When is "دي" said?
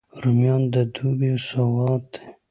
2.13-2.21